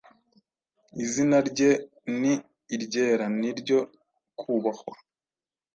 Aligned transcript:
Izina 1.03 1.37
rye 1.49 1.71
ni 2.21 2.33
iryera, 2.75 3.25
n’iryo 3.39 3.79
kubahwa. 4.39 4.93